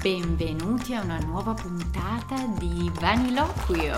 [0.00, 3.92] Benvenuti a una nuova puntata di Vaniloquio,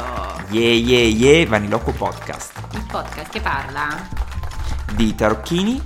[0.51, 2.53] Yeah, yeah, yeah, Vaniloquo Podcast.
[2.72, 3.87] il podcast che parla
[4.96, 5.80] Di tarocchini.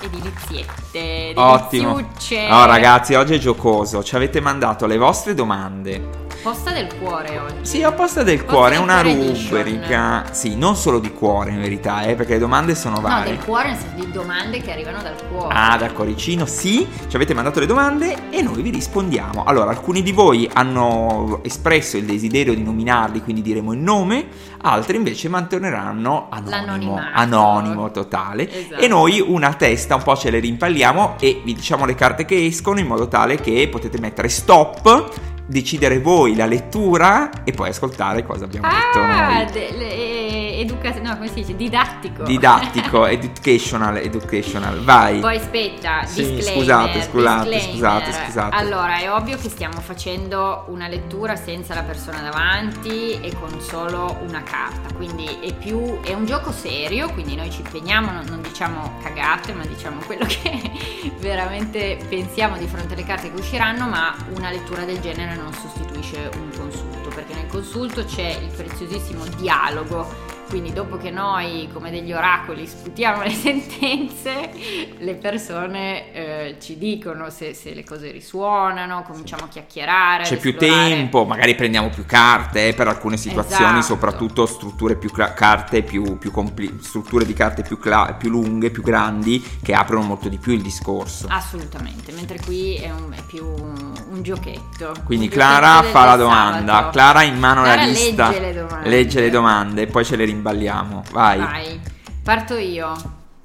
[0.00, 1.96] e di liziette, di Ottimo.
[1.96, 2.48] liziucce.
[2.48, 4.02] No, ragazzi, oggi è giocoso.
[4.02, 6.20] Ci avete mandato le vostre domande.
[6.42, 7.54] Posta del cuore oggi.
[7.62, 9.62] Sì, a posta del Posta cuore, è del una cuore edition.
[9.62, 10.24] rubrica.
[10.32, 13.36] Sì, non solo di cuore in verità, eh, perché le domande sono No, varie.
[13.36, 15.54] del cuore nel senso di domande che arrivano dal cuore.
[15.54, 19.44] Ah, dal cuoricino, sì, ci avete mandato le domande e noi vi rispondiamo.
[19.44, 24.26] Allora, alcuni di voi hanno espresso il desiderio di nominarli, quindi diremo il nome,
[24.62, 27.08] altri invece manteneranno anonimo, L'anonimato.
[27.14, 28.50] anonimo totale.
[28.50, 28.82] Esatto.
[28.82, 32.44] E noi una testa un po' ce le rimpalliamo e vi diciamo le carte che
[32.46, 38.24] escono in modo tale che potete mettere stop, decidere voi la lettura e poi ascoltare
[38.24, 39.46] cosa abbiamo detto Ah, noi.
[39.52, 41.54] de- le- educa- no, come si dice?
[41.56, 42.22] Didattico.
[42.24, 45.20] Didattico, educational, educational, vai.
[45.20, 47.60] Poi aspetta, Sì, scusate, scusate, disclaimer.
[47.60, 48.56] scusate, scusate.
[48.56, 54.18] Allora, è ovvio che stiamo facendo una lettura senza la persona davanti e con solo
[54.26, 58.40] una carta, quindi è più è un gioco serio, quindi noi ci impegniamo, non, non
[58.42, 64.14] diciamo cagate, ma diciamo quello che veramente pensiamo di fronte alle carte che usciranno, ma
[64.34, 70.31] una lettura del genere non sostituisce un consulto, perché nel consulto c'è il preziosissimo dialogo
[70.52, 74.50] quindi dopo che noi come degli oracoli sputiamo le sentenze,
[74.98, 80.24] le persone eh, ci dicono se, se le cose risuonano, cominciamo a chiacchierare.
[80.24, 83.94] C'è più tempo, magari prendiamo più carte eh, per alcune situazioni, Esatto.
[83.94, 88.68] soprattutto strutture più cla- carte più, più compli- strutture di carte più, cla- più lunghe,
[88.70, 91.28] più grandi, che aprono molto di più il discorso.
[91.30, 94.92] Assolutamente, mentre qui è, un- è più un, un giochetto.
[95.06, 96.90] Quindi Un Clara giochetto fa la domanda, sabato.
[96.90, 98.88] Clara in mano Clara la lista, legge le domande.
[98.90, 101.04] legge le domande, poi ce le rimballiamo.
[101.12, 101.38] Vai.
[101.38, 101.80] Vai,
[102.22, 102.92] parto io.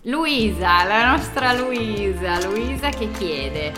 [0.04, 3.74] Luisa, la nostra Luisa, Luisa che chiede,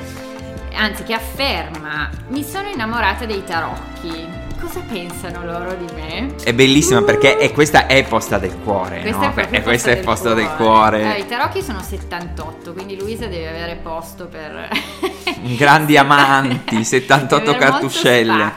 [0.75, 4.37] anzi che afferma, mi sono innamorata dei tarocchi.
[4.59, 6.35] Cosa pensano loro di me?
[6.43, 9.33] È bellissima perché è- questa è posta del cuore, Questa no?
[9.33, 10.97] è E questa è del posta del cuore.
[11.01, 14.67] Allora, I tarocchi sono 78, quindi Luisa deve avere posto per...
[15.55, 18.53] Grandi amanti, 78 Deve avere molto cartuscelle.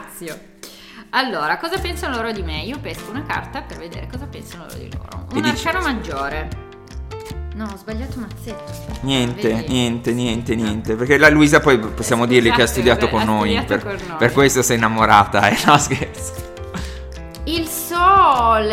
[1.15, 2.61] Allora, cosa pensano loro di me?
[2.63, 5.27] Io pesco una carta per vedere cosa pensano loro di loro.
[5.33, 6.49] Un dici- arcano maggiore.
[7.53, 8.97] No, ho sbagliato mazzetto.
[9.01, 9.67] Niente, vedi?
[9.71, 10.95] niente, niente, niente.
[10.95, 13.55] Perché la Luisa poi possiamo dirgli che ha Scusate, studiato con ha noi.
[13.55, 14.17] studiato Per, con noi.
[14.17, 15.57] per questo sei innamorata, eh?
[15.67, 16.33] No, scherzo.
[17.43, 18.71] Il sole!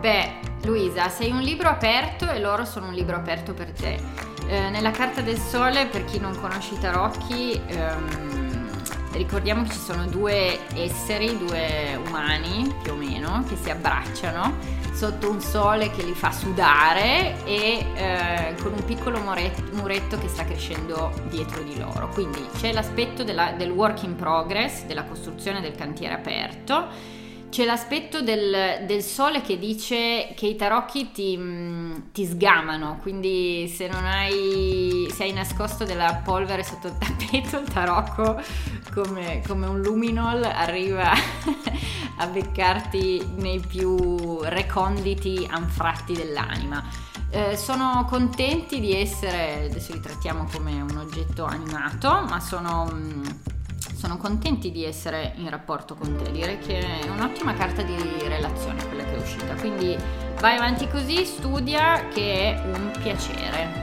[0.00, 0.32] Beh,
[0.62, 3.98] Luisa, sei un libro aperto e loro sono un libro aperto per te.
[4.46, 8.43] Eh, nella carta del sole, per chi non conosce i tarocchi, ehm,
[9.14, 15.28] ricordiamo che ci sono due esseri, due umani più o meno, che si abbracciano sotto
[15.28, 20.44] un sole che li fa sudare e eh, con un piccolo muret- muretto che sta
[20.44, 22.08] crescendo dietro di loro.
[22.10, 26.86] Quindi c'è l'aspetto della- del work in progress, della costruzione del cantiere aperto.
[27.54, 33.72] C'è l'aspetto del, del sole che dice che i tarocchi ti, mh, ti sgamano, quindi
[33.72, 38.42] se non hai, se hai nascosto della polvere sotto il tappeto, il tarocco
[38.92, 41.12] come, come un luminol arriva
[42.18, 46.82] a beccarti nei più reconditi anfratti dell'anima.
[47.30, 53.22] Eh, sono contenti di essere, adesso li trattiamo come un oggetto animato, ma sono, mh,
[53.96, 56.30] sono contenti di essere in rapporto con te.
[56.30, 57.94] Direi che è un'ottima carta di
[58.26, 59.54] relazione quella che è uscita.
[59.54, 59.96] Quindi
[60.40, 63.82] vai avanti così, studia che è un piacere.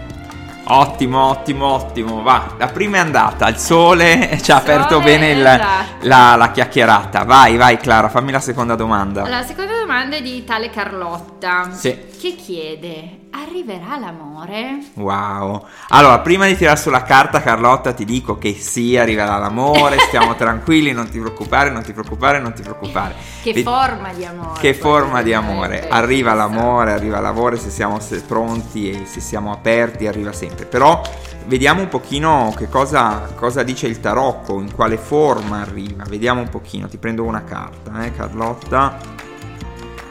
[0.66, 2.22] Ottimo, ottimo, ottimo.
[2.22, 3.48] Va, la prima è andata.
[3.48, 6.08] Il sole ci ha Sole, aperto bene il- esatto.
[6.08, 7.24] la, la chiacchierata.
[7.24, 9.28] Vai, vai, Clara, fammi la seconda domanda.
[9.28, 11.98] La seconda domanda è di tale Carlotta Sì.
[12.20, 14.80] che chiede: arriverà l'amore?
[14.96, 15.66] Wow.
[15.90, 19.98] Allora, prima di tirare sulla carta, Carlotta, ti dico che sì, arriverà l'amore.
[20.08, 23.16] Stiamo tranquilli, non ti preoccupare, non ti preoccupare, non ti preoccupare.
[23.42, 24.60] Che Ve- forma di amore?
[24.60, 25.88] Che forma di amore.
[25.88, 30.66] Arriva l'amore, arriva l'amore se siamo pronti e se siamo aperti, arriva sempre.
[30.66, 31.02] Però
[31.46, 36.04] vediamo un pochino che cosa, cosa dice il tarocco, in quale forma arriva.
[36.08, 39.30] Vediamo un pochino, ti prendo una carta, eh, Carlotta.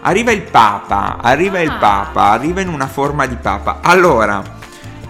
[0.03, 1.79] Arriva il Papa, arriva il Ah.
[1.79, 3.81] Papa, arriva in una forma di Papa.
[3.83, 4.43] Allora,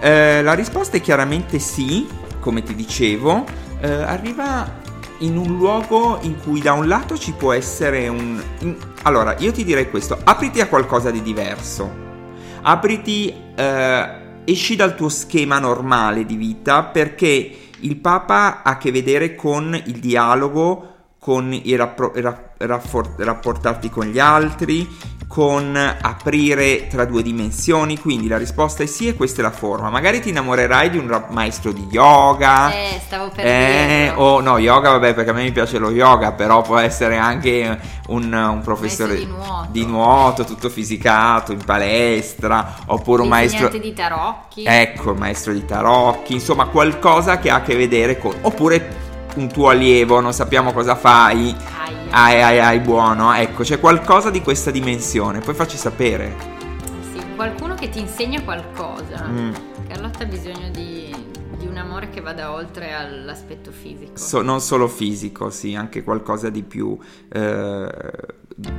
[0.01, 2.09] eh, la risposta è chiaramente sì,
[2.41, 3.45] come ti dicevo.
[3.81, 4.79] Eh, arriva
[5.19, 8.43] in un luogo in cui da un lato ci può essere un...
[8.61, 12.09] in- allora, io ti direi questo, apriti a qualcosa di diverso.
[12.63, 14.09] Apriti, eh,
[14.45, 19.75] esci dal tuo schema normale di vita perché il Papa ha a che vedere con
[19.87, 20.90] il dialogo,
[21.21, 24.89] con il rappro- ra- rapfor- rapportarti con gli altri,
[25.29, 27.99] con aprire tra due dimensioni?
[27.99, 29.91] Quindi la risposta è sì e questa è la forma.
[29.91, 32.73] Magari ti innamorerai di un ra- maestro di yoga.
[32.73, 36.33] Eh, stavo per eh, o no, yoga, vabbè, perché a me mi piace lo yoga,
[36.33, 37.79] però può essere anche
[38.09, 39.69] un, un professore di nuoto.
[39.71, 43.69] di nuoto, tutto fisicato, in palestra, oppure un maestro...
[43.69, 44.65] Di tarocchi.
[44.65, 48.35] Ecco, il maestro di tarocchi, insomma qualcosa che ha a che vedere con...
[48.41, 49.00] Oppure
[49.37, 51.55] un tuo allievo, non sappiamo cosa fai,
[52.11, 56.35] ai ai ai buono, ecco, c'è qualcosa di questa dimensione, poi facci sapere.
[57.13, 59.27] Sì, qualcuno che ti insegna qualcosa.
[59.29, 59.53] Mm.
[59.89, 61.15] Carlotta ha bisogno di,
[61.59, 64.13] di un amore che vada oltre all'aspetto fisico.
[64.15, 66.97] So- non solo fisico, sì, anche qualcosa di più
[67.33, 67.89] eh,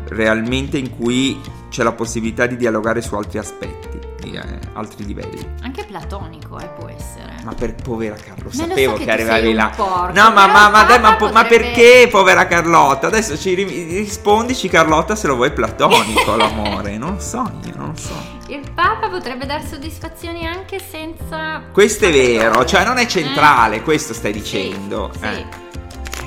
[0.09, 1.39] realmente in cui
[1.69, 3.90] c'è la possibilità di dialogare su altri aspetti,
[4.21, 5.45] di eh, altri livelli.
[5.63, 7.35] Anche platonico, eh, può essere.
[7.43, 9.71] Ma per povera Carlo, Ma lo sapevo so che, che arrivavi là.
[9.75, 13.07] porco, no, ma, ma, ma, dai, ma, Papa po- ma potrebbe- perché povera Carlotta?
[13.07, 16.97] Adesso ci ri- rispondici Carlotta se lo vuoi platonico l'amore.
[16.97, 18.13] Non so, io non so.
[18.47, 21.63] Il Papa potrebbe dar soddisfazioni anche senza.
[21.71, 23.81] Questo è vero, cioè non è centrale, Eh.
[23.81, 25.11] questo stai Sì, dicendo.
[25.17, 25.25] sì.
[25.25, 25.45] eh.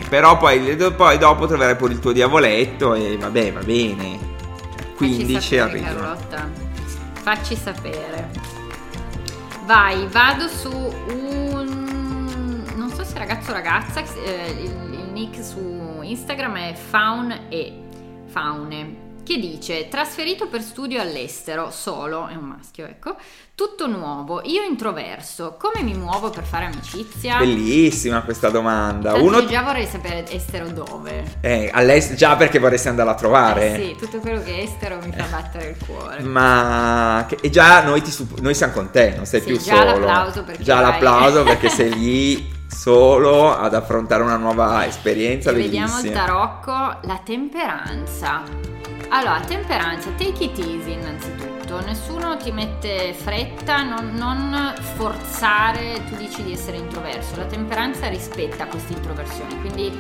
[0.08, 4.18] Però poi, poi dopo troverai pure il tuo diavoletto e vabbè, va bene.
[4.96, 6.16] Quindi ci arriva.
[7.24, 8.28] Facci sapere.
[9.64, 12.62] Vai, vado su un.
[12.76, 14.02] Non so se ragazzo o ragazza.
[14.26, 17.82] eh, il, il nick su Instagram è faun e
[18.26, 19.03] faune.
[19.24, 23.16] Che dice: Trasferito per studio all'estero, solo, è un maschio, ecco.
[23.54, 25.56] Tutto nuovo, io introverso.
[25.58, 27.38] Come mi muovo per fare amicizia?
[27.38, 29.12] Bellissima questa domanda.
[29.12, 31.38] Tanto Uno io già vorrei sapere estero dove.
[31.40, 33.74] eh, all'est- già perché vorresti andare a trovare.
[33.74, 36.20] Eh sì, tutto quello che è estero mi fa battere il cuore.
[36.22, 39.84] Ma e già noi, ti noi siamo con te, non sei Sì, più già solo.
[40.00, 40.90] l'applauso perché già vai.
[40.90, 46.72] l'applauso perché sei lì solo ad affrontare una nuova esperienza vediamo il tarocco,
[47.02, 48.42] la temperanza.
[49.08, 56.42] Allora, temperanza, take it easy innanzitutto, nessuno ti mette fretta, non, non forzare, tu dici
[56.42, 59.90] di essere introverso, la temperanza rispetta questa introversione, quindi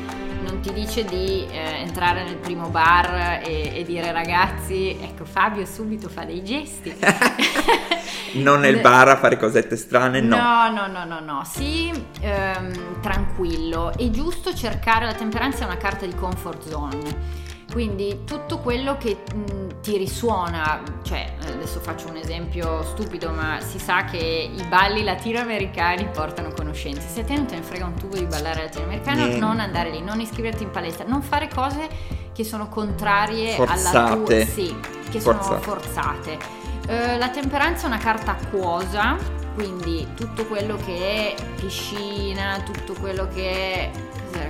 [0.44, 5.64] non ti dice di eh, entrare nel primo bar e, e dire ragazzi, ecco Fabio
[5.64, 6.94] subito fa dei gesti.
[8.34, 10.36] non nel bar a fare cosette strane, no.
[10.36, 11.42] No, no, no, no, no.
[11.44, 13.92] Sì, ehm, tranquillo.
[13.96, 17.42] È giusto cercare la temperanza è una carta di comfort zone.
[17.74, 23.80] Quindi tutto quello che mh, ti risuona, cioè adesso faccio un esempio stupido, ma si
[23.80, 27.08] sa che i balli latinoamericani portano conoscenze.
[27.08, 29.38] Se a te non te ne frega un tubo di ballare latinoamericano, Niente.
[29.40, 31.88] non andare lì, non iscriverti in palestra, non fare cose
[32.32, 34.46] che sono contrarie alla tua Forzate.
[34.46, 34.76] sì,
[35.10, 35.62] che sono Forzate.
[35.64, 36.38] forzate.
[36.86, 39.16] Eh, la temperanza è una carta acquosa,
[39.56, 43.90] quindi tutto quello che è piscina, tutto quello che è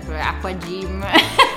[0.05, 1.05] cos'era acqua gym.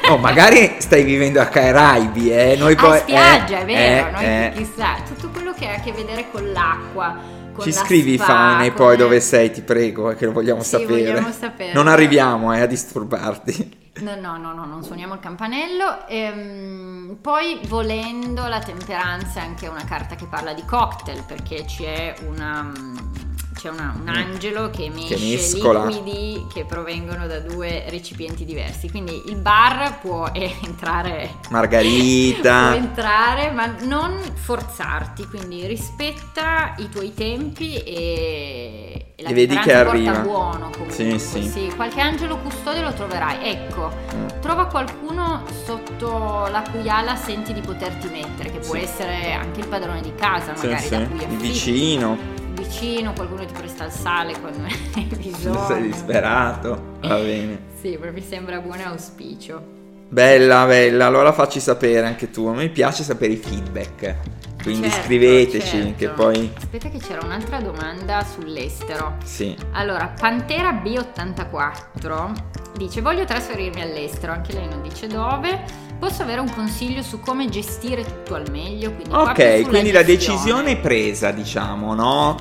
[0.09, 2.55] Oh, magari stai vivendo a Caraibi, eh.
[2.57, 4.51] Noi a poi spiaggia, eh, è vero, eh, noi eh.
[4.55, 7.35] chissà, tutto quello che ha a che vedere con l'acqua.
[7.53, 10.25] Con Ci la scrivi spa, faune con poi le- dove sei, ti prego, eh, che
[10.25, 11.11] lo vogliamo Sì, sapere.
[11.11, 11.73] vogliamo sapere.
[11.73, 13.85] Non arriviamo eh, a disturbarti.
[13.99, 16.07] No, no, no, no, non suoniamo il campanello.
[16.07, 22.13] Ehm, poi, volendo, la temperanza è anche una carta che parla di cocktail, perché c'è
[22.27, 22.71] una.
[23.67, 25.85] C'è una- un angelo che mesce mescola.
[25.87, 28.89] liquidi che provengono da due recipienti diversi.
[28.89, 32.75] Quindi il bar può entrare può Margarita.
[32.75, 39.73] entrare, ma non forzarti, quindi rispetta i tuoi tempi e, e la E vedi che
[39.73, 40.11] arriva.
[40.13, 41.19] porta buono comunque.
[41.19, 41.19] Sì,
[41.49, 41.71] sì.
[41.75, 43.49] qualche angelo custode lo troverai.
[43.49, 44.27] Ecco, Mm.
[44.41, 48.81] trova qualcuno sotto la cui ala senti di poterti mettere, che può Sì.
[48.81, 51.35] essere anche il padrone di casa, Sì, magari sì, da cui il affitti.
[51.47, 52.17] vicino,
[52.67, 54.59] Vicino, qualcuno ti presta il sale quando
[54.95, 55.65] hai bisogno.
[55.67, 57.59] sei disperato, va bene.
[57.79, 59.75] Sì, mi sembra buon auspicio.
[60.09, 64.15] Bella, bella, allora facci sapere anche tu, a me piace sapere i feedback,
[64.63, 65.93] quindi Certo, scriveteci certo.
[65.97, 66.51] che poi...
[66.57, 69.15] Aspetta che c'era un'altra domanda sull'estero.
[69.23, 72.31] Sì, Allora, Pantera B84
[72.77, 75.85] dice voglio trasferirmi all'estero, anche lei non dice dove.
[75.99, 78.91] Posso avere un consiglio su come gestire tutto al meglio?
[78.91, 80.35] Quindi ok, quindi la gestione.
[80.37, 82.37] decisione è presa, diciamo, no?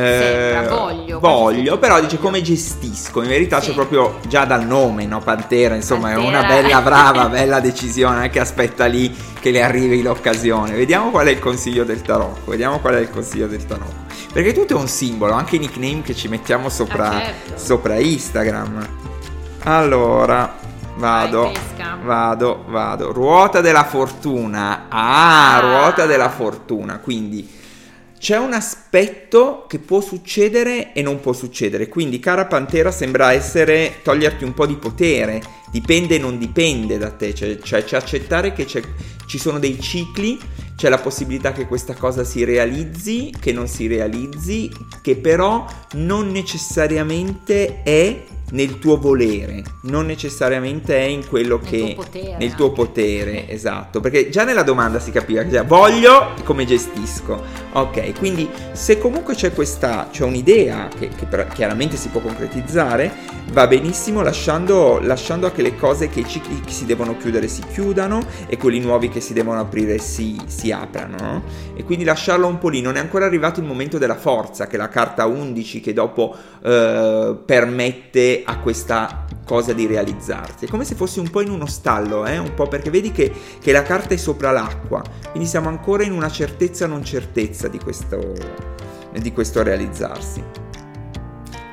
[0.00, 2.04] Sembra, voglio, quasi voglio, tutto però voglio.
[2.06, 3.22] dice come gestisco.
[3.22, 3.68] In verità Sì.
[3.68, 5.20] c'è proprio già dal nome, no?
[5.20, 6.38] Pantera, insomma, è Pantera.
[6.38, 8.28] una bella, brava, bella decisione.
[8.30, 10.74] Che aspetta lì che le arrivi l'occasione.
[10.74, 12.50] Vediamo qual è il consiglio del tarocco.
[12.50, 14.04] Vediamo qual è il consiglio del tarocco.
[14.32, 17.52] Perché tutto è un simbolo, anche i nickname che ci mettiamo sopra, Ah, certo.
[17.56, 18.86] sopra Instagram.
[19.64, 20.54] Allora,
[20.96, 21.42] vado.
[21.42, 21.54] Vai.
[22.04, 23.12] Vado, vado.
[23.12, 24.84] Ruota della fortuna.
[24.88, 25.60] Ah, Ah.
[25.60, 26.98] ruota della fortuna.
[26.98, 27.48] Quindi
[28.18, 31.88] c'è un aspetto che può succedere e non può succedere.
[31.88, 35.42] Quindi, cara Pantera, sembra essere toglierti un po' di potere.
[35.70, 37.34] Dipende e non dipende da te.
[37.34, 38.82] Cioè, cioè c'è accettare che c'è-
[39.26, 40.38] ci sono dei cicli
[40.76, 44.70] c'è la possibilità che questa cosa si realizzi, che non si realizzi,
[45.00, 51.78] che però non necessariamente è nel tuo volere, non necessariamente è in quello Nel che
[51.94, 52.76] tuo potere, nel tuo anche.
[52.82, 57.64] potere, esatto, perché già nella domanda si capiva che già voglio come gestisco.
[57.72, 63.12] Ok, quindi se comunque c'è questa c'è un'idea che, che però chiaramente si può concretizzare,
[63.52, 67.62] va benissimo lasciando, lasciando che le cose che i cicli che si devono chiudere si
[67.70, 71.42] chiudano e quelli nuovi che si devono aprire si, si aprano, no?
[71.74, 74.76] E quindi lasciarlo un po' lì, non è ancora arrivato il momento della forza, che
[74.76, 76.34] è la carta 11 che dopo
[76.64, 80.64] eh, permette a questa cosa di realizzarsi.
[80.64, 82.38] È come se fossi un po' in uno stallo, eh?
[82.38, 86.12] un po' perché vedi che, che la carta è sopra l'acqua, quindi siamo ancora in
[86.12, 88.34] una certezza non certezza di questo,
[89.12, 90.42] di questo realizzarsi.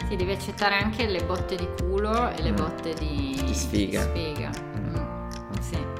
[0.08, 2.56] Sì, devi accettare anche le botte di culo e le Mm.
[2.56, 4.06] botte di, Di sfiga.
[4.06, 4.50] di sfiga.
[4.78, 4.96] Mm.
[4.96, 5.93] Mm, Sì.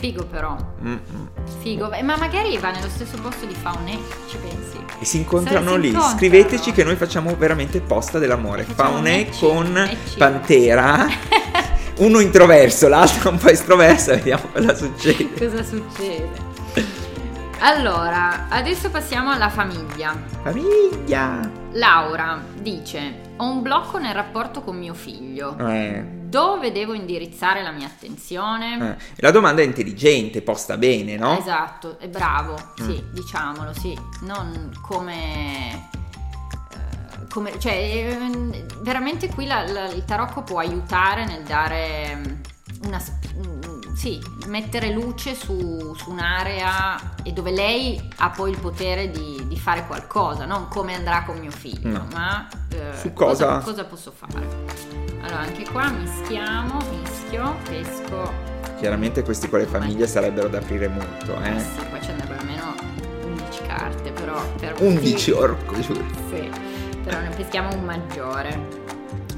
[0.00, 0.56] Figo però.
[0.82, 1.26] Mm, mm.
[1.60, 1.88] Figo.
[1.88, 3.98] Beh, Ma magari va nello stesso posto di Faune,
[4.30, 4.78] ci pensi?
[4.98, 5.86] E si incontrano si lì.
[5.88, 6.16] incontrano.
[6.16, 8.64] Scriveteci che noi facciamo veramente posta dell'amore.
[8.64, 10.16] Faune con match.
[10.16, 11.06] Pantera.
[11.98, 14.12] Uno introverso, l'altro un po' estroverso.
[14.12, 15.34] Vediamo cosa succede.
[15.38, 16.48] Cosa succede?
[17.58, 20.16] Allora, adesso passiamo alla famiglia.
[20.42, 21.40] Famiglia.
[21.72, 25.56] Laura dice: Ho un blocco nel rapporto con mio figlio.
[25.58, 28.96] Eh, Dove devo indirizzare la mia attenzione?
[28.98, 29.04] eh.
[29.16, 31.38] La domanda è intelligente, posta bene, no?
[31.38, 32.84] Esatto, è bravo, Mm.
[32.88, 35.88] sì, diciamolo, sì, non come...
[36.72, 42.84] eh, come cioè, eh, veramente qui la- la- il tarocco può aiutare nel dare mm,
[42.86, 43.00] una...
[43.94, 49.58] sì, mettere luce su, su un'area e dove lei ha poi il potere di, di
[49.58, 52.06] fare qualcosa, non come andrà con mio figlio, No.
[52.12, 54.46] ma eh, Su cosa- cosa posso fare.
[55.22, 58.32] Allora, anche qua mischiamo, mischio, pesco
[58.78, 61.60] Chiaramente questi con le famiglie sarebbero da aprire molto, eh eh.
[61.60, 62.74] sì, poi ci andrebbero almeno
[63.24, 66.02] 11 carte, però per 11 orco, giuro.
[66.30, 66.50] Sì,
[67.04, 68.68] però ne peschiamo un maggiore.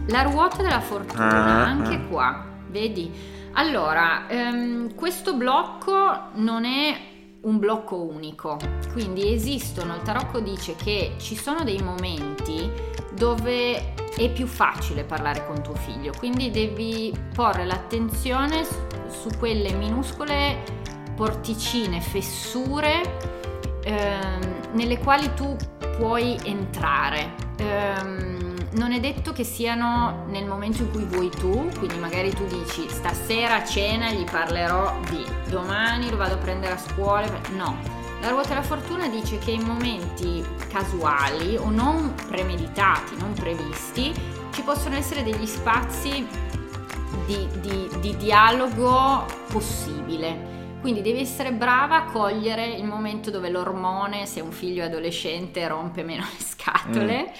[0.06, 2.06] La ruota della fortuna, Ah, anche ah.
[2.08, 3.12] qua, vedi?
[3.54, 7.10] Allora, ehm, questo blocco non è
[7.42, 8.56] un blocco unico,
[8.92, 12.70] quindi esistono, il tarocco dice che ci sono dei momenti
[13.12, 18.64] dove è più facile parlare con tuo figlio, quindi devi porre l'attenzione
[19.08, 20.62] su, quelle minuscole
[21.14, 23.18] porticine, fessure
[23.84, 25.54] ehm, nelle quali tu
[25.98, 27.34] puoi entrare.
[27.58, 32.46] Ehm, non è detto che siano nel momento in cui vuoi tu, quindi magari tu
[32.46, 38.00] dici stasera a cena gli parlerò di, domani lo vado a prendere a scuola, no.
[38.20, 44.12] La ruota della fortuna dice che in momenti casuali o non premeditati, non previsti,
[44.52, 46.24] ci possono essere degli spazi
[47.26, 50.50] di, di- di dialogo possibile.
[50.80, 55.66] Quindi devi essere brava a cogliere il momento dove l'ormone, se un figlio è adolescente,
[55.66, 57.32] rompe meno le scatole.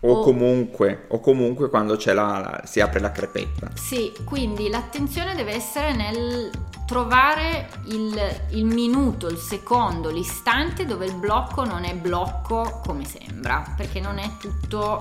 [0.00, 3.70] O comunque, o comunque quando c'è la, la- si apre la crepetta.
[3.74, 6.50] Sì, quindi l'attenzione deve essere nel
[6.86, 8.14] trovare il,
[8.50, 14.18] il minuto, il secondo, l'istante dove il blocco non è blocco come sembra, perché non
[14.18, 15.00] è tutto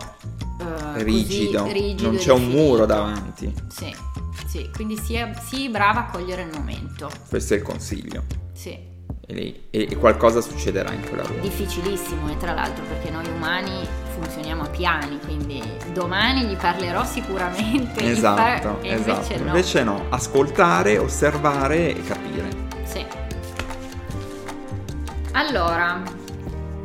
[0.60, 3.54] eh, Rigido, rigido non c'è un muro davanti.
[3.70, 3.94] Sì,
[4.48, 7.10] sì, quindi sia, sii brava a cogliere il momento.
[7.28, 8.24] Questo è il consiglio.
[8.54, 8.92] Sì.
[9.26, 11.42] E, e- qualcosa succederà in quella ruota.
[11.42, 13.88] difficilissimo e tra l'altro perché noi umani
[14.20, 15.62] funzioniamo a piani, quindi
[15.94, 18.04] domani gli parlerò sicuramente.
[18.04, 19.12] Esatto, e esatto.
[19.12, 19.46] invece no.
[19.48, 22.50] Invece no, ascoltare, osservare e capire.
[22.84, 23.06] Sì.
[25.32, 26.02] Allora,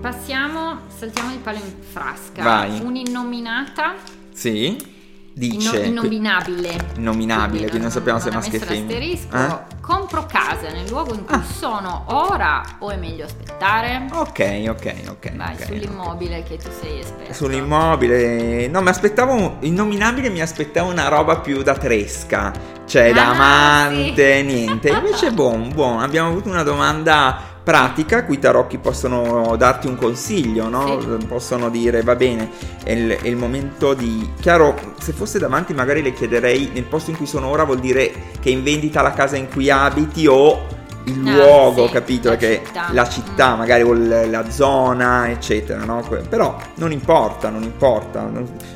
[0.01, 2.43] passiamo, saltiamo di palo in frasca.
[2.43, 2.81] Vai.
[2.81, 3.95] Un'innominata,
[4.33, 4.97] Sì?
[5.39, 5.85] Dice...
[5.85, 6.77] innominabile.
[6.97, 8.99] Innominabile, quindi non sappiamo se maschio e femmina.
[8.99, 9.77] Eh?
[9.81, 11.43] Compro casa nel luogo in cui Ah.
[11.43, 14.07] sono ora o è meglio aspettare?
[14.13, 15.37] Ok, ok, ok.
[15.37, 17.33] Vai, ok, sull'immobile che tu sei esperto.
[17.33, 22.53] Sull'immobile, no, mi aspettavo innominabile, mi aspettavo una roba più da tresca,
[22.87, 24.43] cioè da Ah, amante, sì.
[24.45, 24.89] niente.
[24.93, 30.71] Invece, buon, buon, abbiamo avuto una domanda pratica, qui i tarocchi possono darti un consiglio,
[30.71, 30.99] no?
[31.03, 31.27] Sì.
[31.27, 32.49] Possono dire, va bene,
[32.83, 34.27] è il, è il momento di...
[34.41, 38.11] Chiaro, se fosse davanti magari le chiederei, nel posto in cui sono ora vuol dire
[38.41, 42.31] che è in vendita la casa in cui abiti o il Ah, luogo, sì, capito?
[42.31, 42.87] la Che città.
[42.91, 43.59] la città, Mm.
[43.59, 46.03] magari la zona, eccetera, no?
[46.27, 48.21] Però non importa, non importa.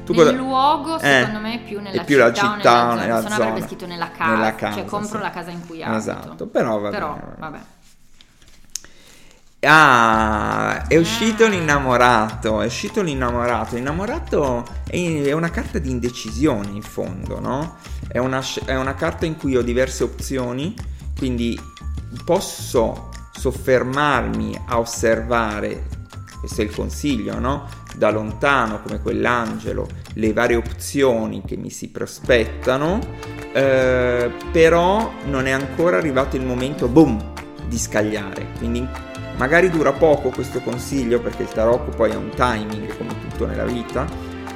[0.04, 2.88] Tu Nel cosa- luogo, Eh, secondo me, è più nella è più la città, città
[2.88, 3.22] o o nella nella zona.
[3.22, 3.66] Se no avrebbe zona.
[3.66, 5.22] scritto nella casa, Nella casa, cioè compro sì.
[5.22, 5.96] la casa in cui abito.
[5.98, 7.58] Esatto, però va Però, vabbè.
[9.64, 11.48] Ah, è uscito Ah.
[11.48, 13.76] l'innamorato, è uscito l'innamorato.
[13.76, 17.76] L'innamorato è, una carta di indecisione in fondo, no?
[18.08, 20.74] È una, è una carta in cui ho diverse opzioni,
[21.16, 21.56] quindi
[22.24, 25.86] posso soffermarmi a osservare,
[26.40, 27.68] questo è il consiglio, no?
[27.94, 32.98] Da lontano come quell'angelo, le varie opzioni che mi si prospettano,
[33.52, 37.32] eh, però non è ancora arrivato il momento, boom,
[37.68, 38.48] di scagliare.
[38.58, 39.10] Quindi
[39.42, 43.64] magari dura poco questo consiglio perché il tarocco poi ha un timing come tutto nella
[43.64, 44.06] vita,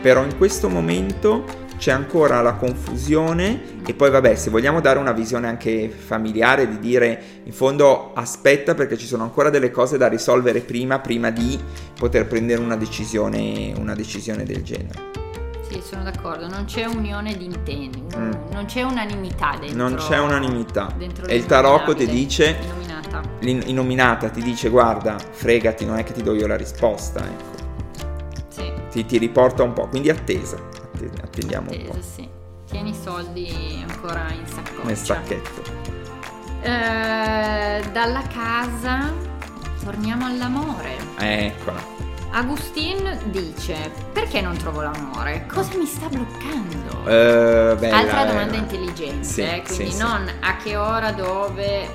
[0.00, 1.45] però in questo momento
[1.76, 6.78] c'è ancora la confusione e poi vabbè se vogliamo dare una visione anche familiare di
[6.78, 11.59] dire in fondo aspetta perché ci sono ancora delle cose da risolvere prima prima di
[11.99, 15.14] poter prendere una decisione, una decisione del genere.
[15.69, 18.31] Sì, sono d'accordo, non c'è unione di intenti, mm.
[18.52, 19.76] non c'è unanimità dentro.
[19.76, 20.95] Non c'è unanimità.
[21.26, 22.85] e il tarocco ti dice...
[23.07, 23.31] Innominata.
[23.41, 27.65] L'innominata ti dice guarda, fregati, non è che ti do io la risposta, ecco.
[28.49, 28.73] Sì.
[28.91, 30.57] Ti, ti riporta un po', quindi attesa,
[31.23, 32.03] attendiamo attesa, un po'.
[32.03, 32.29] sì.
[32.69, 34.87] Tieni i soldi ancora in saccoccia.
[34.87, 35.63] Nel sacchetto.
[36.63, 39.13] Eh, dalla casa
[39.85, 40.97] torniamo all'amore.
[41.19, 41.81] Eccola.
[42.33, 45.47] Agustin dice: Perché non trovo l'amore?
[45.47, 46.99] Cosa mi sta bloccando?
[47.03, 50.35] Uh, bella, Altra domanda intelligente, sì, eh, quindi sì, non sì.
[50.41, 51.89] a che ora, dove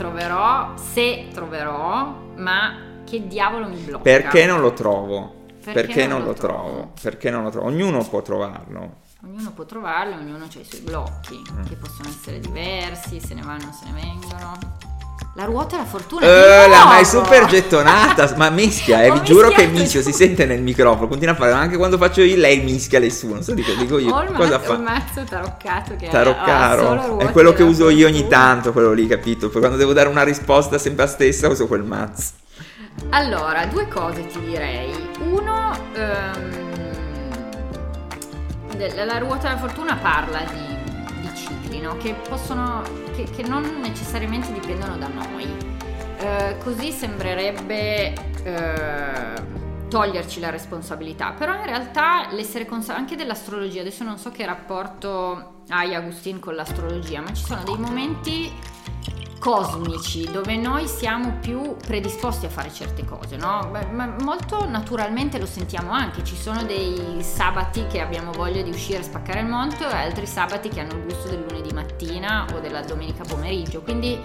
[0.00, 4.02] troverò, se troverò, ma che diavolo mi blocca?
[4.02, 5.34] Perché non lo trovo?
[5.62, 6.62] Perché, Perché non, non, lo trovo?
[6.62, 6.92] trovo?
[7.02, 7.66] Perché non lo trovo?
[7.66, 8.96] Ognuno può trovarlo.
[9.24, 11.64] Ognuno può trovarlo, ognuno ha i suoi blocchi, mm.
[11.64, 14.89] che possono essere diversi, se ne vanno, se ne vengono.
[15.34, 16.26] La ruota della fortuna.
[16.26, 18.34] Uh, la, ma è super gettonata.
[18.36, 21.06] ma mischia, eh, vi giuro che mischio, si sente nel microfono.
[21.06, 23.28] Continua a fare, anche quando faccio io, lei mischia le sue.
[23.28, 24.12] Non so dico, dico io.
[24.12, 24.72] Ho il cosa mazzo, fa?
[24.72, 27.18] un mazzo taroccato che Taroccaro.
[27.20, 29.50] è quello che uso io ogni tanto, quello lì, capito?
[29.50, 32.32] Poi quando devo dare una risposta sempre a stessa, uso quel mazzo.
[33.10, 34.92] Allora, due cose ti direi.
[35.20, 36.70] Uno, um,
[39.04, 41.96] la ruota della fortuna parla di, di cicli, no?
[41.98, 42.82] Che possono
[43.24, 45.78] che, che non necessariamente dipendono da noi.
[46.18, 48.12] Eh, così sembrerebbe
[48.44, 54.44] eh, toglierci la responsabilità, però in realtà l'essere consapevoli anche dell'astrologia, adesso non so che
[54.44, 58.52] rapporto hai Agustin con l'astrologia, ma ci sono dei momenti
[59.40, 63.70] cosmici dove noi siamo più predisposti a fare certe cose, no?
[63.90, 68.98] Ma molto naturalmente lo sentiamo anche, ci sono dei sabati che abbiamo voglia di uscire
[68.98, 72.60] a spaccare il monte e altri sabati che hanno il gusto del lunedì mattina o
[72.60, 74.20] della domenica pomeriggio, quindi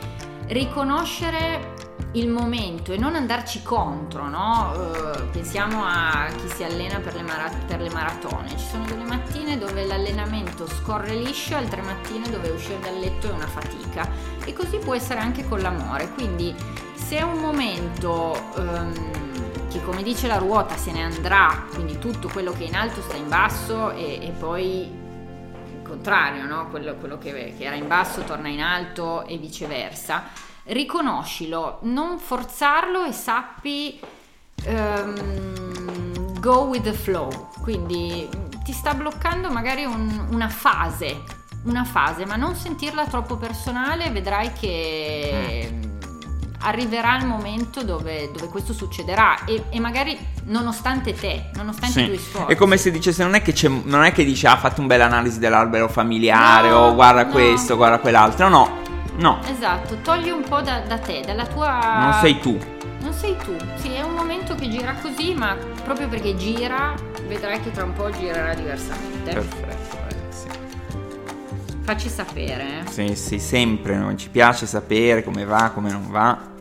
[0.47, 4.71] riconoscere il momento e non andarci contro, no?
[4.73, 9.03] Uh, pensiamo a chi si allena per le, mara- per le, maratone, ci sono delle
[9.03, 14.09] mattine dove l'allenamento scorre liscio, altre mattine dove uscire dal letto è una fatica
[14.45, 16.55] e così può essere anche con l'amore, quindi
[16.93, 22.29] se è un momento um, che come dice la ruota se ne andrà, quindi tutto
[22.29, 26.69] quello che è in alto sta in basso e, e poi il contrario, no?
[26.69, 33.03] quello, quello che, che era in basso torna in alto e viceversa riconoscilo, non forzarlo
[33.03, 33.99] e sappi
[34.65, 37.49] um, go with the flow.
[37.61, 38.27] Quindi
[38.63, 41.23] ti sta bloccando magari un, una fase,
[41.65, 45.81] una fase, ma non sentirla troppo personale, vedrai che mm.
[46.61, 52.01] arriverà il momento dove, dove questo succederà e, e, magari nonostante te, nonostante sì.
[52.01, 52.53] i tuoi sforzi.
[52.53, 55.01] È come se dicesse non è che, non è che dice ha fatto un bel
[55.01, 57.31] analisi dell'albero familiare no, o guarda no.
[57.31, 58.85] questo, guarda quell'altro, no
[59.17, 59.39] No.
[59.47, 61.79] Esatto, togli un po' da, da te, dalla tua...
[61.99, 62.57] Non sei tu.
[62.99, 66.93] Non sei tu, sì, è un momento che gira così, ma proprio perché gira,
[67.27, 69.31] vedrai che tra un po' girerà diversamente.
[69.31, 70.47] Perfetto, eh, sì.
[71.81, 72.81] Facci sapere.
[72.83, 72.89] Eh.
[72.89, 76.53] Sì, sì, sempre, non ci piace sapere come va, come non va.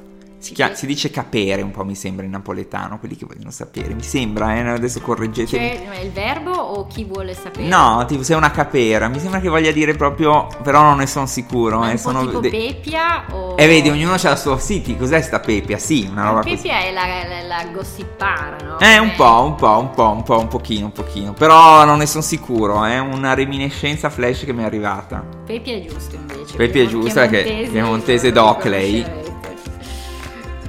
[0.45, 3.95] Si, chia- si, dice capere un po', mi sembra in napoletano, quelli che vogliono sapere.
[3.95, 4.69] Mi sembra, eh?
[4.69, 5.79] adesso correggetemi.
[5.87, 7.67] Cioè, il verbo o chi vuole sapere?
[7.67, 9.09] No, tipo sei una capera.
[9.09, 11.79] Mi sembra che voglia dire proprio, però non ne sono sicuro.
[11.79, 13.55] Ma eh, sono tipo de- pepia o...
[13.57, 14.59] Eh, vedi, ognuno ha la sua...
[14.59, 15.79] Sì, cos'è sta pepia?
[15.79, 16.69] Sì, una roba pepia così.
[16.69, 18.79] è la, la, la gossipara, no?
[18.81, 21.33] Eh, un po', un po', un po', un po', un pochino, un pochino.
[21.33, 22.99] Però non ne sono sicuro, è eh?
[22.99, 25.25] una reminiscenza flash che mi è arrivata.
[25.47, 26.55] Pepia è giusto invece.
[26.55, 29.24] Pepia è giusto, perché Piemontese d'Ockley.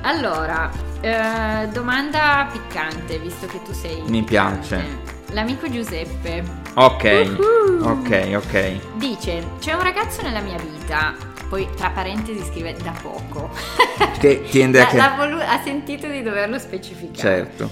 [0.06, 0.70] Allora,
[1.02, 4.04] eh, domanda piccante, visto che tu sei...
[4.06, 4.86] Mi piace.
[5.32, 6.44] L'amico Giuseppe.
[6.76, 7.90] Ok, uh-huh.
[7.90, 8.98] ok, ok.
[8.98, 11.16] Dice, c'è un ragazzo nella mia vita,
[11.50, 13.50] poi tra parentesi scrive da poco.
[14.20, 14.86] Che tiende a...
[14.86, 15.02] Che...
[15.18, 17.18] Volu- ha sentito di doverlo specificare.
[17.18, 17.70] Certo.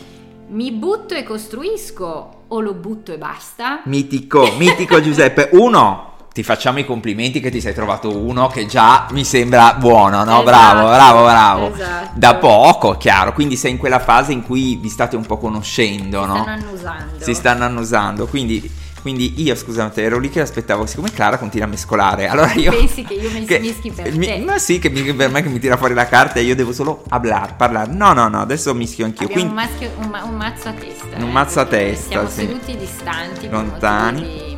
[0.48, 3.82] Mi butto e costruisco o lo butto e basta?
[3.86, 5.50] Mitico, mitico Giuseppe.
[5.52, 10.24] Uno, ti facciamo i complimenti che ti sei trovato uno che già mi sembra buono,
[10.24, 10.41] no?
[10.41, 11.74] Esatto, bravo, bravo, bravo.
[11.76, 12.10] Esatto.
[12.15, 16.22] Da poco, chiaro, quindi sei in quella fase in cui vi state un po' conoscendo,
[16.22, 16.36] si no?
[16.36, 17.24] Si stanno annusando.
[17.24, 21.69] Si stanno annusando, quindi Quindi io, scusate, ero lì che aspettavo, siccome Clara continua a
[21.69, 22.72] mescolare, allora io...
[22.72, 24.39] Pensi che io mi che, mischi per mi, te?
[24.39, 26.72] Ma sì, che mi, per me che mi tira fuori la carta e io devo
[26.72, 27.91] solo hablar, parlare.
[27.91, 29.28] No, no, no, adesso mischio anch'io.
[29.28, 31.17] Abbiamo quindi, un, maschio, un, un, mazzo a testa.
[31.17, 32.36] Un eh, mazzo a testa, siamo sì.
[32.36, 34.52] seduti distanti, lontani.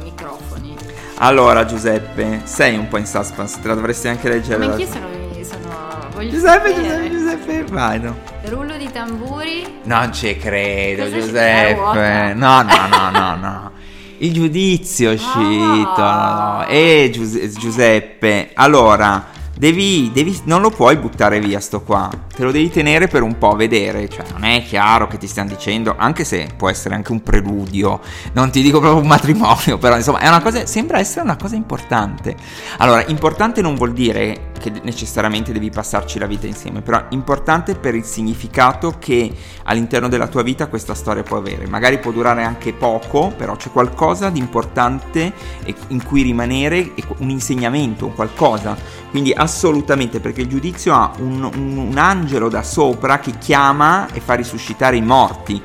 [1.17, 4.65] Allora, Giuseppe, sei un po' in suspense, te la dovresti anche leggere.
[4.65, 5.07] Ma anch'io sono,
[5.43, 7.09] sono voglio Giuseppe, sapere.
[7.09, 8.17] Giuseppe, Giuseppe, vai, no.
[8.43, 9.65] Rullo di tamburi.
[9.83, 12.33] Non ci credo, Cosa Giuseppe.
[12.35, 13.71] No, no, no, no, no.
[14.17, 15.93] Il giudizio è uscito.
[15.95, 16.65] Ah.
[16.67, 16.67] No.
[16.67, 17.09] E
[17.57, 19.25] Giuseppe, allora,
[19.57, 22.09] devi, devi, non lo puoi buttare via sto qua.
[22.35, 24.07] Te lo devi tenere per un po' a vedere.
[24.09, 27.99] Cioè, non è chiaro che ti stiano dicendo, anche se può essere anche un preludio.
[28.33, 31.55] Non ti dico proprio un matrimonio, però insomma, è una cosa, sembra essere una cosa
[31.55, 32.35] importante.
[32.77, 37.93] Allora, importante non vuol dire che necessariamente devi passarci la vita insieme, però importante per
[37.95, 39.31] il significato che
[39.63, 41.67] all'interno della tua vita questa storia può avere.
[41.67, 45.33] Magari può durare anche poco, però c'è qualcosa di importante
[45.87, 48.75] in cui rimanere, un insegnamento, un qualcosa.
[49.09, 49.44] Quindi assolutamente,
[50.19, 54.95] perché il giudizio ha un, un, un angelo da sopra che chiama e fa risuscitare
[54.97, 55.61] i morti.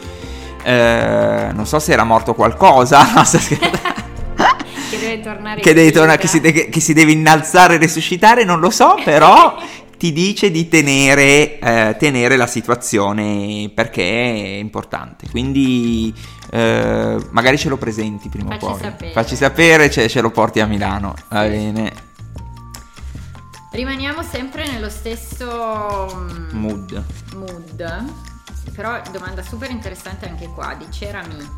[0.63, 3.07] Eh, non so se era morto qualcosa.
[4.91, 8.45] che deve tornare che, deve tornare, che, si de- che, si deve innalzare e resuscitare,
[8.45, 9.57] non lo so, però
[9.97, 15.29] ti dice di tenere, eh, tenere, la situazione perché è importante.
[15.31, 16.13] Quindi
[16.51, 18.81] eh, magari ce lo presenti prima Facci o poi.
[18.81, 19.13] Sapere.
[19.13, 21.15] Facci sapere, ce, ce lo porti a Milano.
[21.29, 22.09] Va bene.
[23.73, 27.05] Rimaniamo sempre nello stesso mm, mood.
[27.37, 28.05] mood.
[28.75, 31.49] Però domanda super interessante anche qua, di Cerami.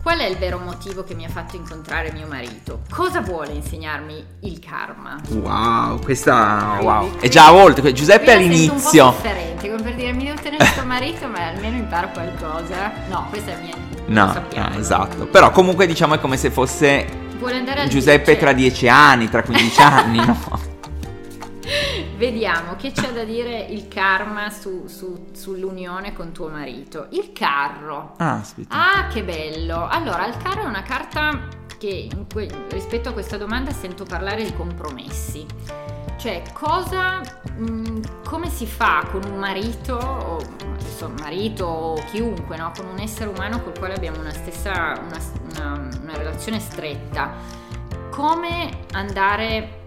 [0.00, 2.82] Qual è il vero motivo che mi ha fatto incontrare mio marito?
[2.88, 5.20] Cosa vuole insegnarmi il karma?
[5.30, 7.18] Wow, questa wow.
[7.18, 9.06] È già a volte, Giuseppe all'inizio.
[9.06, 12.92] un po' differente, come per dire mi devo tenere sto marito, ma almeno imparo qualcosa.
[13.08, 13.74] No, questa è mia.
[14.06, 15.26] No, sappiamo, no esatto.
[15.26, 17.06] Però comunque diciamo è come se fosse
[17.88, 18.38] Giuseppe dice.
[18.38, 20.67] tra dieci anni, tra 15 anni, no?
[22.16, 27.06] Vediamo che c'è da dire il karma su, su, sull'unione con tuo marito.
[27.10, 28.14] Il carro.
[28.18, 28.42] Ah.
[28.68, 29.86] Ah, che bello.
[29.86, 34.54] Allora, il carro è una carta che que- rispetto a questa domanda sento parlare di
[34.54, 35.46] compromessi.
[36.16, 37.20] Cioè, cosa,
[37.56, 40.36] mh, come si fa con un marito, o
[40.72, 42.72] adesso marito o chiunque, no?
[42.76, 45.18] con un essere umano col quale abbiamo una stessa, una,
[45.52, 47.34] una, una relazione stretta,
[48.10, 49.77] come andare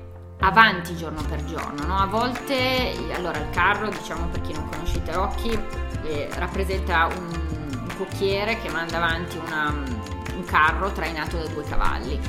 [0.42, 1.98] avanti giorno per giorno, no?
[1.98, 5.60] A volte, allora il carro, diciamo per chi non conosce i tarocchi,
[6.04, 12.20] eh, rappresenta un, un, cocchiere che manda avanti una, un carro trainato da due cavalli.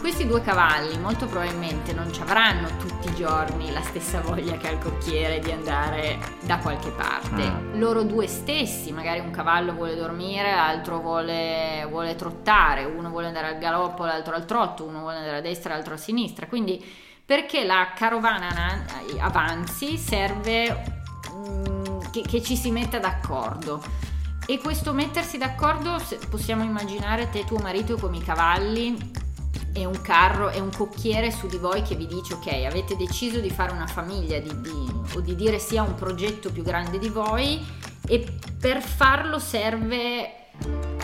[0.00, 4.68] Questi due cavalli molto probabilmente non ci avranno tutti i giorni la stessa voglia che
[4.68, 7.50] ha il cocchiere di andare da qualche parte.
[7.50, 7.78] Mm.
[7.78, 13.48] Loro due stessi, magari un cavallo vuole dormire, l'altro vuole, vuole trottare, uno vuole andare
[13.48, 16.46] al galoppo, l'altro al trotto, uno vuole andare a destra, l'altro a sinistra.
[16.46, 16.82] Quindi
[17.30, 18.84] perché la carovana
[19.20, 23.80] avanzi serve mm, che, che ci si metta d'accordo.
[24.46, 25.96] E questo mettersi d'accordo,
[26.28, 29.12] possiamo immaginare te e tuo marito come i cavalli
[29.72, 33.38] e un carro e un cocchiere su di voi che vi dice ok avete deciso
[33.38, 36.98] di fare una famiglia di, di, o di dire sì a un progetto più grande
[36.98, 37.64] di voi
[38.08, 38.26] e
[38.58, 40.48] per farlo serve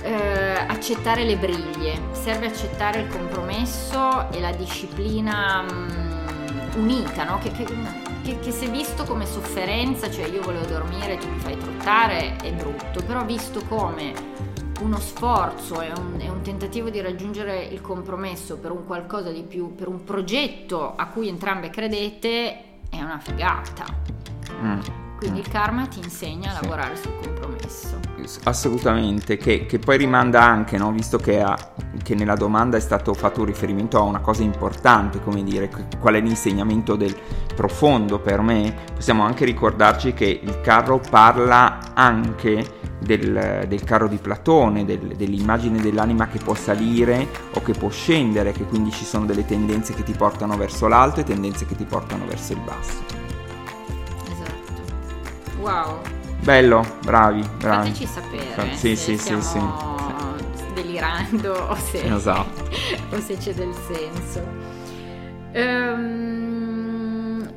[0.02, 6.05] eh, accettare le briglie serve accettare il compromesso e la disciplina mh,
[6.76, 7.38] unita no?
[7.38, 7.66] che, che,
[8.22, 12.52] che, che se visto come sofferenza cioè io volevo dormire tu mi fai trottare è
[12.52, 14.36] brutto però visto come
[14.80, 19.74] uno sforzo e un, un, tentativo di raggiungere il compromesso per un qualcosa di più,
[19.74, 22.58] per un progetto a cui entrambe credete,
[22.90, 23.84] è una figata.
[24.62, 25.05] Mm.
[25.16, 26.62] Quindi il karma ti insegna a sì.
[26.62, 28.00] lavorare sul compromesso.
[28.44, 30.90] Assolutamente, che, che poi rimanda anche, no?
[30.90, 31.56] visto che, ha,
[32.02, 36.14] che, nella domanda è stato fatto un riferimento a una cosa importante, come dire, qual
[36.14, 37.14] è l'insegnamento del
[37.54, 44.16] profondo per me, possiamo anche ricordarci che il carro parla anche del, del, carro di
[44.16, 49.24] Platone, del, dell'immagine dell'anima che può salire o che può scendere, che quindi ci sono
[49.24, 53.15] delle tendenze che ti portano verso l'alto e tendenze che ti portano verso il basso.
[55.66, 56.00] Wow.
[56.44, 57.88] Bello, bravi, bravi.
[57.88, 59.58] Fateci sapere sì, sì, sì, sì,
[60.74, 62.68] delirando o se, esatto.
[63.10, 64.46] o se c'è del senso.
[65.54, 66.84] Um,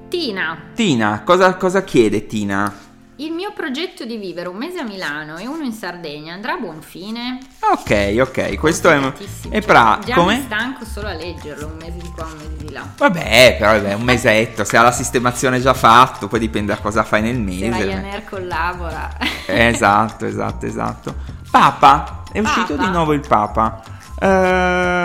[0.07, 0.71] Tina.
[0.73, 2.73] Tina, cosa, cosa chiede Tina?
[3.19, 6.57] Il mio progetto di vivere un mese a Milano e uno in Sardegna andrà a
[6.57, 7.37] buon fine?
[7.59, 9.11] Ok, ok, questo è,
[9.49, 9.99] è pra...
[10.05, 10.37] Già come?
[10.37, 12.87] mi stanco solo a leggerlo, un mese di qua, un mese di là.
[12.95, 17.03] Vabbè, però vabbè, un mesetto, se ha la sistemazione già fatto, poi dipende da cosa
[17.03, 17.73] fai nel mese.
[17.73, 19.09] Se Ryanair collabora.
[19.47, 21.15] esatto, esatto, esatto.
[21.51, 22.61] Papa, è Papa.
[22.61, 23.81] uscito di nuovo il Papa.
[24.21, 24.98] Ehm,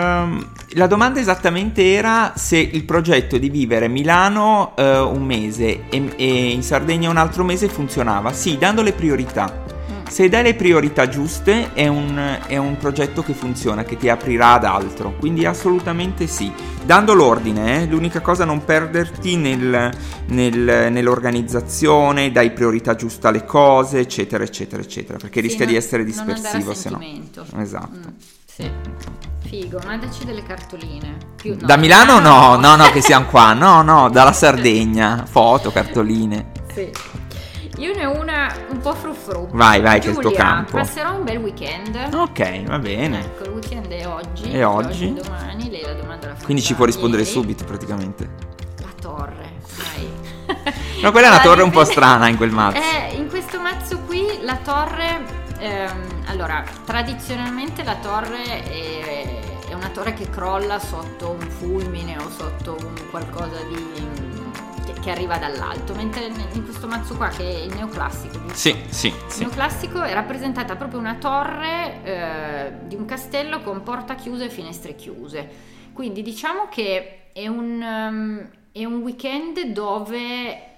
[0.75, 6.11] la domanda esattamente era se il progetto di vivere a Milano uh, un mese e,
[6.17, 8.33] e, in Sardegna un altro mese funzionava.
[8.33, 9.63] Sì, dando le priorità.
[9.89, 10.05] Mm.
[10.09, 14.53] Se dai le priorità giuste è un, è un, progetto che funziona, che ti aprirà
[14.53, 16.51] ad altro, quindi assolutamente sì.
[16.83, 19.91] Dando l'ordine, eh, l'unica cosa è non perderti nel,
[20.27, 25.79] nel, nell'organizzazione, dai priorità giuste alle cose, eccetera, eccetera, eccetera, perché sì, rischia non, di
[25.79, 26.99] essere dispersivo se no.
[27.57, 28.09] Esatto.
[28.09, 28.43] Mm.
[28.55, 28.71] Sì.
[29.39, 31.17] Figo, mandaci delle cartoline.
[31.35, 33.51] Più, no, da Milano no, no, no, che siamo qua.
[33.51, 35.25] No, no, dalla Sardegna.
[35.29, 36.51] Foto, cartoline.
[36.73, 36.89] Sì.
[37.79, 39.49] Io ne ho una un po' frufru.
[39.51, 40.77] Vai, vai, Giulia, che è il tuo campo.
[40.77, 41.97] Passerò un bel weekend.
[42.13, 43.19] Ok, va bene.
[43.19, 44.49] Ecco, il weekend è oggi.
[44.49, 45.05] E oggi?
[45.05, 47.33] oggi domani, lei la domanda la Quindi ci può rispondere ieri.
[47.33, 48.29] subito, praticamente.
[48.79, 50.63] La torre, dai.
[51.01, 52.77] no, quella è una torre un po' strana in quel mazzo.
[52.77, 59.89] Eh, in questo mazzo qui la torre ehm, allora, tradizionalmente la torre è, è, una
[59.89, 64.13] torre che crolla sotto un fulmine o sotto un qualcosa di
[65.05, 68.39] che arriva dall'alto, mentre in questo mazzo qua che è il neoclassico.
[68.53, 69.41] Sì, sì, sì.
[69.41, 74.49] Il neoclassico è rappresentata proprio una torre eh, di un castello con porta chiusa e
[74.49, 75.47] finestre chiuse.
[75.93, 80.73] Quindi diciamo che è un, um, è un weekend dove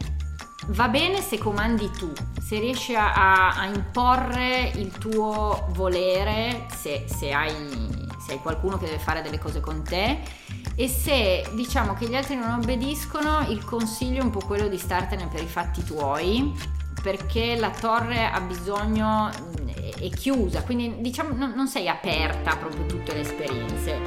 [0.69, 7.31] Va bene se comandi tu, se riesci a, a imporre il tuo volere, se, se,
[7.31, 7.53] hai,
[8.19, 10.19] se, hai, qualcuno che deve fare delle cose con te
[10.75, 14.77] e se diciamo che gli altri non obbediscono, il consiglio è un po' quello di
[14.77, 16.53] startene per i fatti tuoi,
[17.01, 19.29] perché la torre ha bisogno,
[19.65, 24.01] è chiusa, quindi diciamo non, non sei aperta proprio a tutte le esperienze.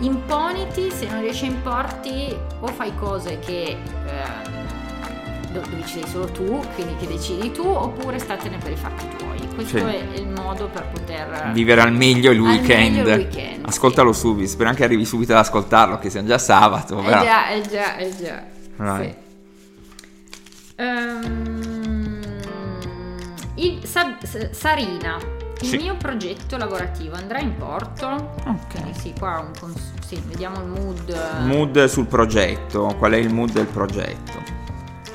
[0.00, 3.78] Imponiti, se non riesci a importi o fai cose che...
[4.06, 4.79] Eh,
[5.52, 9.38] dove ci sei solo tu, quindi che decidi tu, oppure statene per i fatti tuoi.
[9.54, 9.84] Questo sì.
[9.84, 12.96] è il modo per poter vivere al meglio il weekend.
[12.96, 14.20] Meglio il weekend Ascoltalo sì.
[14.20, 17.00] subito, spero anche arrivi subito ad ascoltarlo, che sia già sabato.
[17.00, 18.42] Eh già, è già, è già.
[18.76, 19.16] Right.
[20.76, 20.82] Sì.
[20.82, 22.20] Um,
[23.56, 24.16] il, Sa,
[24.52, 25.18] Sarina,
[25.60, 25.76] il sì.
[25.76, 28.32] mio progetto lavorativo andrà in porto.
[28.46, 28.80] Ok.
[28.80, 31.14] Quindi sì, qua un cons- sì, vediamo il mood.
[31.44, 32.94] Mood sul progetto.
[32.98, 34.58] Qual è il mood del progetto?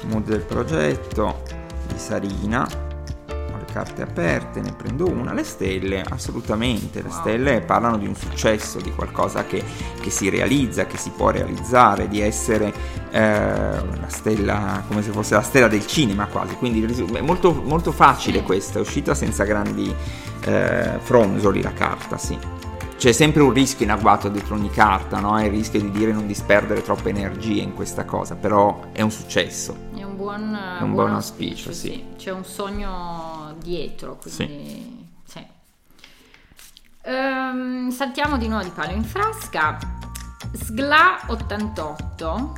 [0.05, 1.43] Mood del progetto
[1.87, 2.67] di Sarina.
[3.27, 5.33] Ho le carte aperte ne prendo una.
[5.33, 7.01] Le stelle assolutamente.
[7.01, 9.63] Le stelle parlano di un successo di qualcosa che,
[9.99, 12.73] che si realizza che si può realizzare di essere
[13.11, 16.55] eh, la stella come se fosse la stella del cinema quasi.
[16.55, 19.93] Quindi è molto, molto facile questa è uscita senza grandi
[20.45, 22.37] eh, fronzoli la carta sì.
[22.97, 25.39] C'è sempre un rischio in agguato dietro ogni carta, no?
[25.43, 29.75] Il rischio di dire non disperdere troppe energie in questa cosa, però è un successo.
[30.15, 31.89] Un buon, è un buon auspicio, sì.
[31.89, 32.05] sì.
[32.15, 35.33] C'è un sogno dietro, quindi sì.
[35.33, 35.45] sì.
[37.01, 39.77] Ehm, saltiamo di nuovo di palo in frasca.
[40.53, 42.51] Sgla88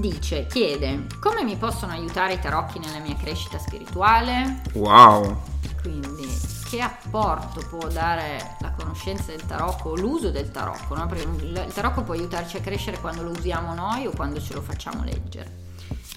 [0.00, 4.62] dice, chiede, come mi possono aiutare i tarocchi nella mia crescita spirituale?
[4.72, 5.42] Wow!
[5.82, 6.26] Quindi
[6.68, 11.06] che apporto può dare la conoscenza del tarocco, l'uso del tarocco, no?
[11.06, 14.62] perché il tarocco può aiutarci a crescere quando lo usiamo noi o quando ce lo
[14.62, 15.59] facciamo leggere.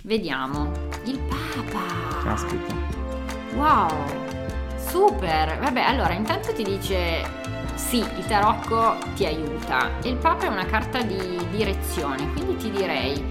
[0.05, 0.69] Vediamo,
[1.05, 2.21] il Papa.
[2.23, 2.75] Caspita.
[3.55, 3.89] Wow,
[4.75, 5.57] super.
[5.59, 7.23] Vabbè, allora intanto ti dice
[7.75, 12.69] sì, il tarocco ti aiuta e il Papa è una carta di direzione, quindi ti
[12.69, 13.23] direi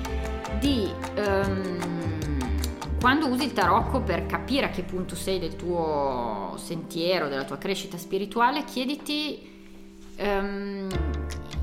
[0.58, 0.90] di...
[1.16, 1.80] Um,
[2.98, 7.58] quando usi il tarocco per capire a che punto sei del tuo sentiero, della tua
[7.58, 9.46] crescita spirituale, chiediti
[10.20, 10.88] um,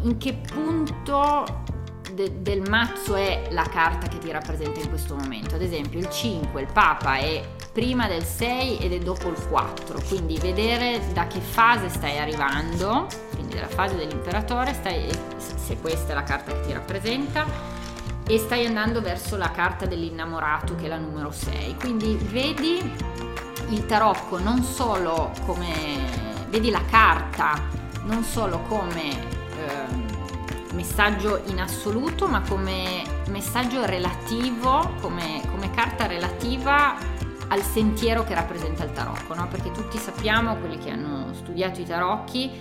[0.03, 1.63] in che punto
[2.19, 5.55] de- del mazzo è la carta che ti rappresenta in questo momento.
[5.55, 10.01] Ad esempio il 5, il Papa è prima del 6 ed è dopo il 4,
[10.09, 16.15] quindi vedere da che fase stai arrivando, quindi dalla fase dell'imperatore, stai, se questa è
[16.15, 17.45] la carta che ti rappresenta
[18.27, 21.75] e stai andando verso la carta dell'innamorato che è la numero 6.
[21.75, 23.17] Quindi vedi
[23.69, 30.18] il tarocco non solo come vedi la carta non solo come eh,
[30.73, 36.97] messaggio in assoluto, ma come messaggio relativo, come, come, carta relativa
[37.47, 39.47] al sentiero che rappresenta il tarocco, no?
[39.47, 42.51] Perché tutti sappiamo, quelli che hanno studiato i tarocchi,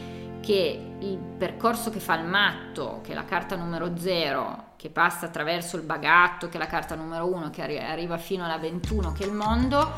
[0.40, 5.26] che il percorso che fa il matto, che è la carta numero 0, che passa
[5.26, 9.12] attraverso il bagatto, che è la carta numero 1, che arri- arriva fino alla 21,
[9.12, 9.92] che è il mondo,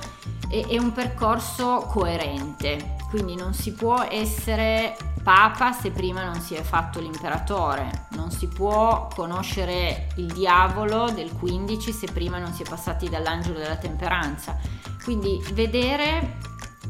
[0.50, 2.96] è, è un percorso coerente.
[3.08, 8.46] Quindi non si può essere papa se prima non si è fatto l'imperatore, non si
[8.48, 14.58] può conoscere il diavolo del 15 se prima non si è passati dall'angelo della temperanza.
[15.02, 16.38] Quindi vedere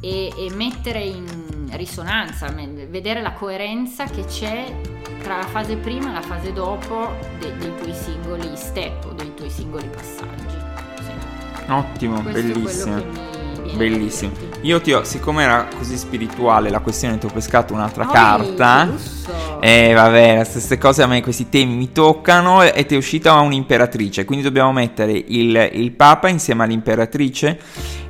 [0.01, 4.81] e, e mettere in, risonanza, vedere la coerenza che c'è
[5.23, 9.35] tra la fase prima e la fase dopo de- dei tuoi singoli step o dei
[9.35, 10.57] tuoi singoli passaggi.
[11.01, 11.71] Sì.
[11.71, 13.30] Ottimo, Questo bellissimo.
[13.75, 14.33] Bellissimo.
[14.63, 18.89] Io ti ho, siccome era così spirituale la questione, ti ho pescato un'altra oh, carta.
[19.61, 22.63] E eh, vabbè, queste cose a me, questi temi mi toccano.
[22.63, 24.25] E ti è uscita un'imperatrice.
[24.25, 27.59] Quindi dobbiamo mettere il, il Papa insieme all'imperatrice.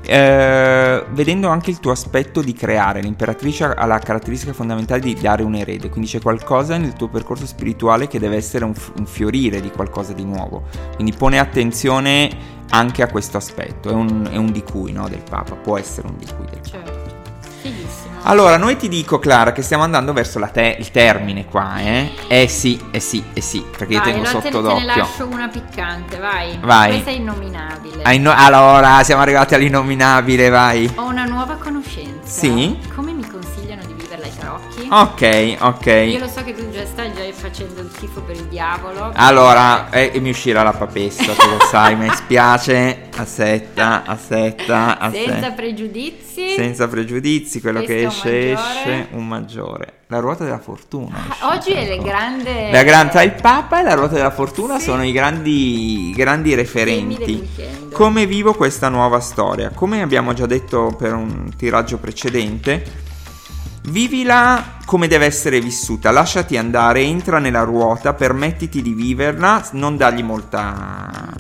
[0.03, 5.43] Eh, vedendo anche il tuo aspetto di creare, l'imperatrice ha la caratteristica fondamentale di dare
[5.43, 9.61] un erede, quindi c'è qualcosa nel tuo percorso spirituale che deve essere un, un fiorire
[9.61, 10.65] di qualcosa di nuovo.
[10.95, 15.23] Quindi pone attenzione anche a questo aspetto, è un, è un di cui no, del
[15.29, 16.85] Papa, può essere un di cui del Papa.
[16.87, 17.19] Certo.
[17.61, 18.09] Fighissimo.
[18.23, 22.11] Allora, noi ti dico, Clara, che stiamo andando verso te- il termine qua, eh?
[22.29, 24.75] Eh sì, eh sì, eh sì, perché vai, io tengo sotto te, d'occhio.
[24.75, 26.59] Te ne lascio una piccante, vai.
[26.61, 26.91] Vai.
[26.91, 28.15] Questa è innominabile.
[28.15, 30.91] Inno- allora, siamo arrivati all'innominabile, vai.
[30.97, 32.41] Ho una nuova conoscenza.
[32.41, 32.79] Sì?
[32.95, 33.10] Come
[34.41, 34.89] tarocchi?
[34.91, 35.87] Ok, ok.
[35.87, 39.13] Io lo so che tu già stai già facendo il tifo per il diavolo.
[39.15, 43.09] Allora, eh, mi uscirà la papessa, tu lo sai, mi spiace.
[43.17, 45.33] Aspetta, aspetta, aspetta.
[45.33, 46.55] Senza pregiudizi.
[46.57, 49.95] Senza pregiudizi, quello Questo che esce, esce, un maggiore.
[50.07, 51.19] La ruota della fortuna.
[51.39, 52.71] Ah, oggi è il grande...
[52.73, 53.11] La gran...
[53.23, 54.87] Il Papa e la ruota della fortuna sì.
[54.87, 57.49] sono i grandi, grandi referenti.
[57.93, 59.71] Come vivo questa nuova storia?
[59.71, 63.09] Come abbiamo già detto per un tiraggio precedente,
[63.83, 70.23] Vivila come deve essere vissuta, lasciati andare, entra nella ruota, permettiti di viverla, non dargli
[70.23, 71.33] molta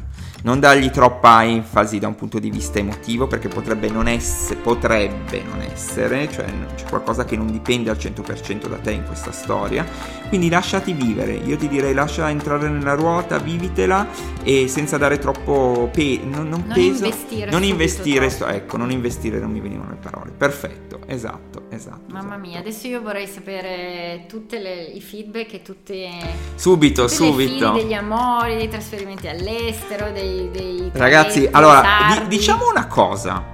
[0.43, 5.43] non dargli troppa enfasi da un punto di vista emotivo perché potrebbe non essere, potrebbe
[5.43, 9.87] non essere, cioè c'è qualcosa che non dipende al 100% da te in questa storia,
[10.29, 14.07] quindi lasciati vivere, io ti direi lascia entrare nella ruota, vivitela
[14.43, 18.91] e senza dare troppo pe- non, non, non peso, investire non investire, sto, ecco, non
[18.91, 22.01] investire, non mi venivano le parole, perfetto, esatto, esatto.
[22.07, 22.41] Mamma esatto.
[22.41, 26.09] mia, adesso io vorrei sapere tutti i feedback e tutte...
[26.55, 27.73] Subito, tutte subito.
[27.73, 30.51] degli amori, dei trasferimenti all'estero, dei dei...
[30.51, 31.83] dei Ragazzi, allora,
[32.19, 33.45] di- diciamo una cosa,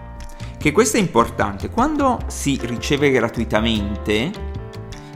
[0.58, 4.54] che questo è importante, quando si riceve gratuitamente...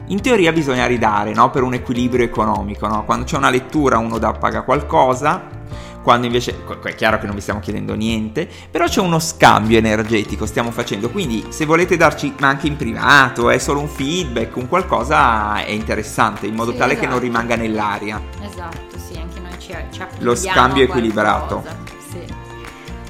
[0.07, 1.49] In teoria bisogna ridare, no?
[1.51, 3.05] Per un equilibrio economico, no?
[3.05, 5.47] Quando c'è una lettura uno da, paga qualcosa,
[6.03, 10.45] quando invece è chiaro che non vi stiamo chiedendo niente, però c'è uno scambio energetico,
[10.45, 14.67] stiamo facendo, quindi se volete darci, ma anche in privato, è solo un feedback, un
[14.67, 17.07] qualcosa è interessante, in modo sì, tale esatto.
[17.07, 17.39] che non esatto.
[17.39, 18.21] rimanga nell'aria.
[18.41, 19.10] Esatto, sì,
[19.91, 21.63] ci, ci Lo scambio equilibrato.
[22.09, 22.23] Sì.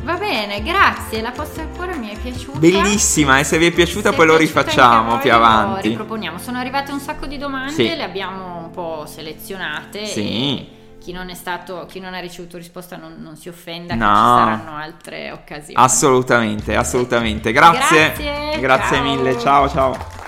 [0.04, 1.22] Va bene, grazie.
[1.22, 2.58] La posta al cuore mi è piaciuta.
[2.58, 5.84] Bellissima, e se vi è piaciuta se poi lo rifacciamo più avanti.
[5.84, 6.38] Lo riproponiamo.
[6.40, 7.84] Sono arrivate un sacco di domande, sì.
[7.84, 10.06] le abbiamo un po' selezionate.
[10.06, 10.80] Sì.
[11.00, 14.06] Chi non, è stato, chi non ha ricevuto risposta non, non si offenda, no.
[14.06, 15.74] ci saranno altre occasioni.
[15.76, 17.52] Assolutamente, assolutamente.
[17.52, 18.14] Grazie.
[18.16, 19.40] Grazie, grazie mille.
[19.40, 20.21] Ciao, ciao.